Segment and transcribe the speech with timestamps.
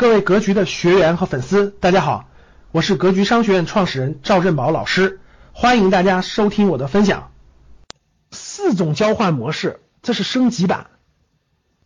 [0.00, 2.26] 各位格局的学员和粉丝，大家好，
[2.72, 5.20] 我是格局商学院创始人赵振宝老师，
[5.52, 7.32] 欢迎大家收听我的分享。
[8.30, 10.86] 四种交换模式，这是升级版。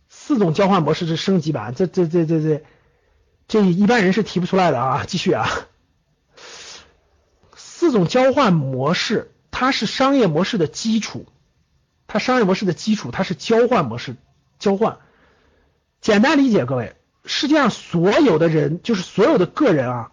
[0.07, 2.63] 四种交换模式是升级版，这这这这这
[3.49, 5.03] 这一般人是提不出来的啊！
[5.05, 5.49] 继续啊，
[7.57, 11.25] 四种交换模式，它是商业模式的基础，
[12.07, 14.15] 它商业模式的基础，它是交换模式，
[14.57, 14.99] 交换。
[15.99, 16.95] 简单理解，各位，
[17.25, 20.11] 世界上所有的人，就是所有的个人啊，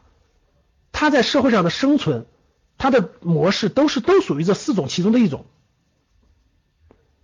[0.93, 2.27] 他在社会上的生存，
[2.79, 5.47] 他的模式都是都属于这四种其中的一种。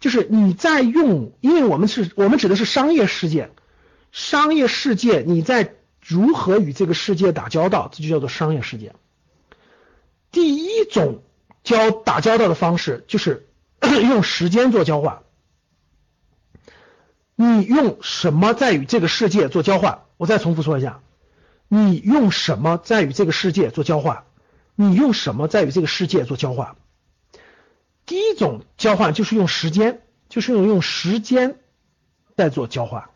[0.00, 3.50] 就是你在用，因为我们是我们指的是商业世界，
[4.12, 8.94] 商业世界你在如何与这个世界打交道，这就叫做商业世界。
[10.30, 11.22] 第一种
[11.64, 13.48] 交打交道的方式就是
[13.80, 15.22] 用时间做交换。
[17.40, 20.00] 你用什么在与这个世界做交换？
[20.16, 20.98] 我再重复说一下，
[21.68, 24.24] 你用什么在与这个世界做交换？
[24.74, 26.74] 你用什么在与这个世界做交换？
[28.06, 31.60] 第一种交换就是用时间，就是用用时间
[32.36, 33.08] 在做交换。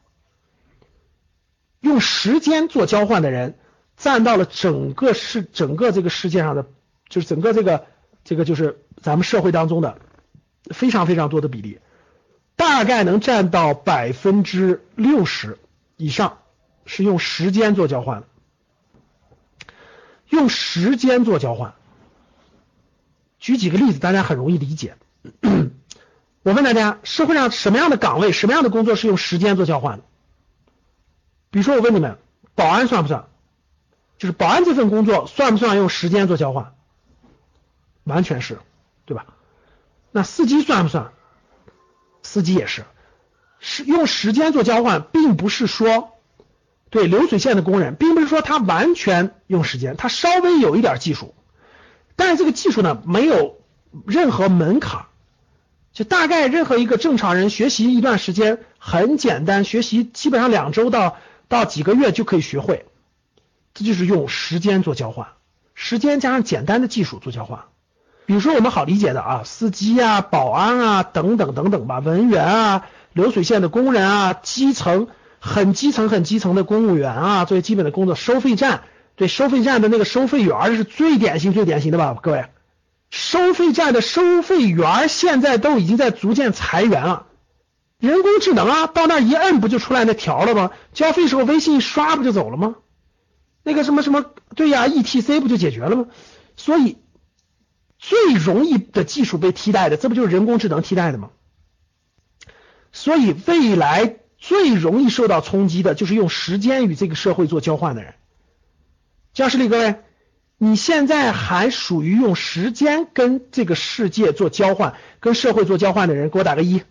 [1.80, 3.58] 用时间做交换的人
[3.96, 6.66] 占到了整个世整个这个世界上的，
[7.08, 7.86] 就是整个这个
[8.22, 9.98] 这个就是咱们社会当中的
[10.70, 11.80] 非常非常多的比例。
[12.56, 15.58] 大概能占到百分之六十
[15.96, 16.38] 以上，
[16.86, 18.26] 是用时间做交换的
[20.28, 21.74] 用时间做交换，
[23.38, 24.96] 举几个例子，大家很容易理解。
[26.42, 30.04] 我问大家，社会上什么样的岗位、什么样的工作是用时间做交换的？
[31.50, 32.18] 比如说，我问你们，
[32.54, 33.26] 保安算不算？
[34.18, 36.74] 就是保安这份工作算不算用时间做交换？
[38.04, 38.58] 完全是，
[39.04, 39.26] 对吧？
[40.10, 41.12] 那司机算不算？
[42.22, 42.84] 司机也是，
[43.58, 46.12] 是用时间做交换，并不是说
[46.90, 51.34] 对流水线的工人，并不是说他完全用时间，他稍微有一点技术，
[52.16, 53.60] 但是这个技术呢，没有
[54.06, 55.06] 任何门槛，
[55.92, 61.16] 就大概任何一个正常人学习一段时间很简单，学习基本上两周到
[61.48, 62.86] 到几个月就可以学会，
[63.74, 65.28] 这就是用时间做交换，
[65.74, 67.64] 时间加上简单的技术做交换。
[68.24, 75.08] 比如说我们好理解的啊，司机啊、保安啊等等等等吧，文员啊、流水线的工人啊、基层
[75.40, 78.82] 很基层很基层的公务员啊，最基本的工作，收费站
[79.16, 82.46] 对收费站的那个收费员是最典型最典型的吧，各位，
[83.10, 87.26] 收费站的收费员现在都已经在逐渐裁员了，
[87.98, 90.70] 人工智能啊，到那一摁不就出来那条了吗？
[90.92, 92.76] 交费时候微信一刷不就走了吗？
[93.64, 94.24] 那个什么什么
[94.54, 96.06] 对呀，ETC 不就解决了吗？
[96.56, 96.98] 所以。
[98.02, 101.30] 最容易的技术被替代的，这不就是人工智能替代的吗？
[102.90, 108.14] 所以未来最容易受到冲击的就是用时间与这个社会做交换的人。
[109.32, 110.00] 教室里各位，
[110.58, 116.82] 你现在还属于用时间跟这个世界做交换、跟社会做交换的人，给我打个一。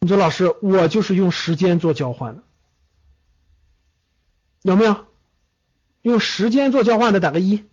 [0.00, 2.42] 你说老师，我就是用时间做交换的，
[4.62, 5.06] 有没有？
[6.02, 7.64] 用时间做交换的打个一。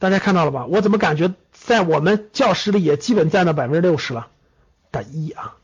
[0.00, 0.66] 大家看到了吧？
[0.66, 4.28] 我怎么感觉在我们教室里也基本占到百分之六十了？
[4.90, 5.56] 打一啊！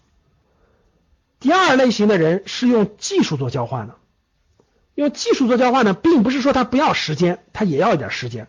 [1.41, 3.97] 第二类型的人是用技术做交换的，
[4.95, 8.47] 用技术做交换呢，并不是说他不要时间，他也要一点时间。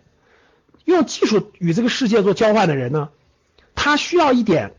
[0.84, 3.10] 用技术与这个世界做交换的人呢，
[3.74, 4.76] 他需要一点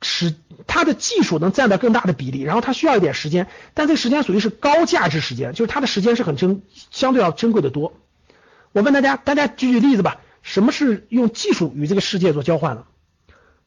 [0.00, 0.34] 时，
[0.66, 7.92] 他的技术能占到更大的比例，然后他需要一点时间，但这个时间属于是高价值时间，就是他的时间是很珍，相对要珍贵的多。
[8.72, 10.20] 我问大家，大家举举例子吧。
[10.42, 12.84] 什么是用技术与这个世界做交换的？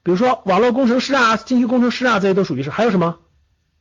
[0.03, 2.69] 比如说网络工程师啊、信息工程师啊，这些都属于是。
[2.69, 3.19] 还有什么？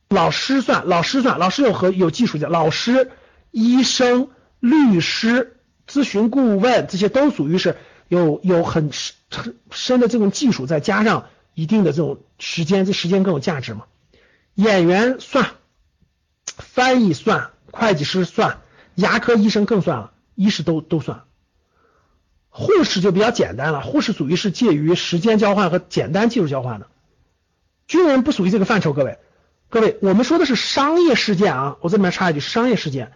[0.09, 3.11] 老师算，老师算，老师有和有技术的，老师、
[3.51, 7.77] 医生、律师、咨询顾问，这些都属于是
[8.07, 13.85] 有有很深深的这种技术，再加上一定的这种时间，这时间更有价值嘛？
[14.53, 15.49] 演员算，
[16.45, 18.59] 翻译算，会计师算，
[18.93, 21.23] 牙科医生更算了，医师都都算。
[22.55, 26.85] 护士就比较简单了，护士属于是介于时间交换和简单技术交换的。
[27.87, 29.17] 军人不属于这个范畴，各位，
[29.69, 33.11] 各位，我们说的是商业事件啊，我这里面插一句，商业事件，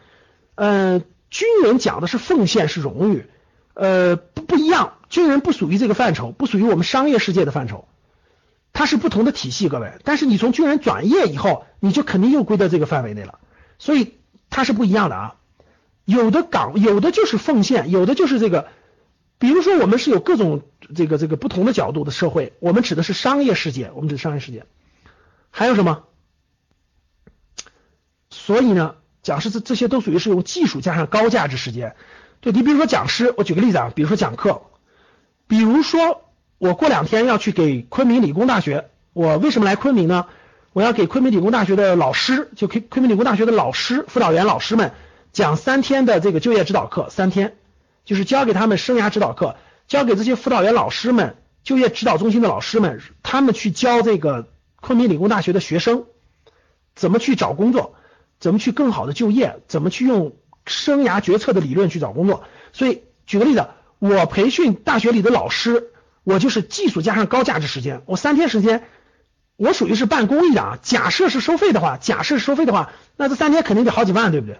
[0.55, 3.27] 嗯，军人讲的是奉献是荣誉，
[3.75, 7.87] 呃，不不一样，军人不属于这个范畴，不属于我们商业世界的范畴，
[8.73, 9.99] 它是不同的体系，各位。
[10.03, 13.37] 但是你从军人转业以后，你就肯定又归到这个范围内了，
[13.77, 14.15] 所以
[14.49, 15.35] 它是不一样的啊。
[16.05, 18.69] 有的岗，有的就是奉献，有的就是这个。
[19.39, 20.63] 比如说，我们是有各种
[20.95, 24.65] 这个这个不同的角度的社会，我们指的是商业世界，我们指商业世界，
[25.51, 26.03] 还有什么？
[28.29, 31.95] 所以呢，讲师这这些都属于是用技术加上高价值时间。
[32.39, 34.63] 对你比如说讲师，我举个例子啊，比如说讲课，
[35.47, 36.21] 比如说
[36.57, 40.27] 我过两天要去给昆明理工大学，我为什么来昆明呢？
[40.73, 44.93] 我要给昆明理工大学的老师，就昆昆明理工大学的老师、辅导员老师们
[45.31, 47.55] 讲三天的这个就业指导课，三天
[48.07, 49.57] 就是教给他们生涯指导课，
[49.89, 54.47] 教给这些辅导员老师们、就业指导中心的老师们，他们去教这个
[54.79, 56.05] 昆明理工大学的学生
[56.95, 57.95] 怎么去找工作，
[58.39, 62.45] 怎么去更好的就业，怎么去用生涯决策的理论去找工作。
[62.71, 63.67] 所以举个例子，
[63.99, 65.91] 我培训大学里的老师，
[66.23, 68.85] 我就是技术加上高价值时间，我三天时间。
[69.57, 74.59] 我属于是办公益的啊，假设是收费的话，假设收费的话，那这三天肯定得好几万，对不对？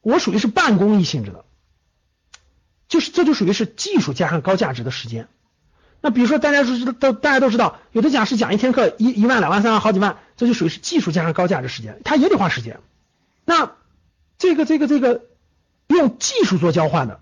[0.00, 1.44] 我属于是办公益性质的，
[2.88, 5.28] 就是这就属于是技术加上高价值的时间。
[6.00, 12.80] 那比如说大家都都大家都知道，有的讲师讲一天课一一万两万三万好几万，这就属于是技术加上高价值时间，他也得花时间。
[13.44, 13.72] 那
[14.38, 15.26] 这个这个这个
[15.86, 17.20] 用技术做交换的，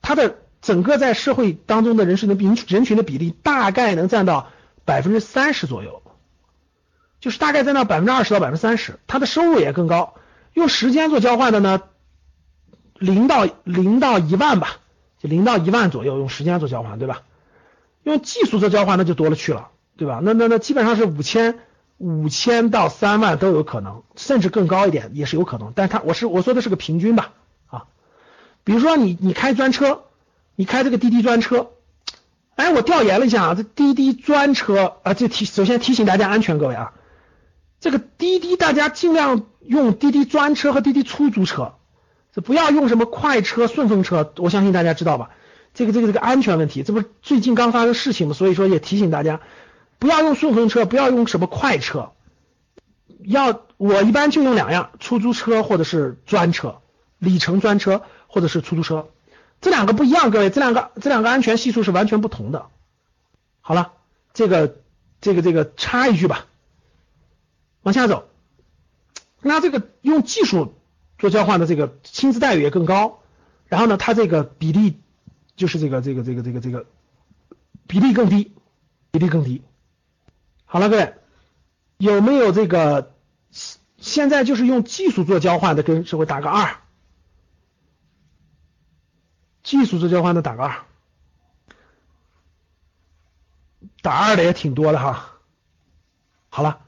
[0.00, 4.50] 他的整个在社会当中的人士的人人群的比例大概能占到。
[4.84, 6.02] 百分之三十左右，
[7.20, 10.14] 就是大概在那百分之二十到百分之三十，他的收入也更高。
[10.54, 11.82] 用时间做交换的呢，
[12.98, 14.76] 零到零到一万吧，
[15.18, 17.22] 就零到一万左右用时间做交换，对吧？
[18.04, 20.20] 用技术做交换那就多了去了，对吧？
[20.22, 21.58] 那那那基本上是五千
[21.98, 25.72] 五千到三万都有可能，甚至更高一点也是有可能。
[25.74, 27.32] 但是他我是我说的是个平均吧，
[27.66, 27.84] 啊，
[28.64, 30.02] 比如说你你开专车，
[30.56, 31.70] 你开这个滴滴专车。
[32.56, 36.92] 哎，我调研了一下啊，这滴滴专车啊，这提首先提醒大家安全，各位啊，
[37.78, 41.74] 这个滴滴大家尽量用滴滴专车和滴滴出租车，
[42.40, 45.30] 不要用什么快车、顺风车，我相信大家知道吧？
[45.74, 48.34] 这个这个这个安全问题，这不是最近刚发生事情吗？
[48.34, 49.40] 所以说也提醒大家，
[49.98, 52.12] 不要用顺风车，不要用什么快车，
[53.22, 56.80] 要我一般就用两样，出租车或者是专车，
[57.18, 59.08] 里程专车或者是出租车。
[59.60, 62.66] 这两个不一样，各位，这两个这两个安全系数是完全不同的。
[63.60, 63.92] 好了，
[64.32, 64.76] 这个
[65.20, 66.46] 这个这个插一句吧，
[67.82, 68.28] 往下走。
[69.40, 70.74] 那这个用技术
[71.18, 73.20] 做交换的这个薪资待遇也更高，
[73.66, 75.00] 然后呢，它这个比例
[75.56, 76.86] 就是这个这个这个这个这个
[77.86, 78.54] 比例更低，
[79.10, 79.62] 比例更低。
[80.64, 81.14] 好了，各位，
[81.96, 83.14] 有没有这个
[83.98, 86.76] 现在就是用技术做交换的，跟社会打个二。
[89.64, 90.84] 技术做交换的打个二，
[94.00, 95.32] 打二的也挺多的哈。
[96.48, 96.80] 好了，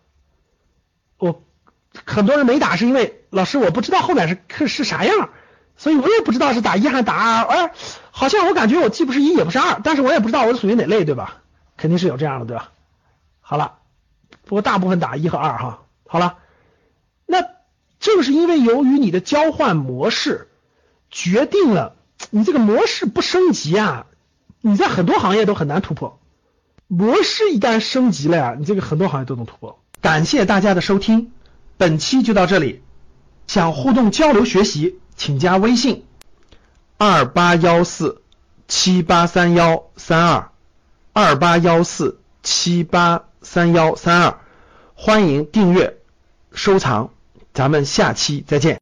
[2.10, 5.30] 很多人没打是因为老师我不知道后面是是是啥样，
[5.76, 7.44] 所以我也不知道是打一还是打二。
[7.44, 7.72] 哎，
[8.10, 11.38] 好像我感觉我既不是一也不是二，但是我也不知道我属于哪类，对吧？
[11.76, 12.72] 肯定是有这样的，对吧？
[13.40, 13.78] 好了，
[14.44, 15.82] 不过大部分打一和二哈。
[16.06, 16.38] 好了，
[17.26, 17.46] 那
[18.00, 20.48] 正是因为由于你的交换模式
[21.10, 21.94] 决定了。
[22.28, 24.04] 你这个模式不升级啊，
[24.60, 26.20] 你在很多行业都很难突破。
[26.86, 29.80] 模式一旦升级了呀，你这个很多行业都能突破。
[30.02, 31.32] 感谢大家的收听，
[31.81, 32.82] 本期就到这里。
[33.47, 36.05] 想互动交流学习，请加微信
[36.99, 38.21] 二八幺四
[38.69, 40.50] 七八三幺三二
[41.15, 44.38] 二八幺四七八三幺三二，
[44.94, 45.97] 欢迎订阅
[46.53, 47.09] 收藏，
[47.55, 48.79] 咱们下期再见。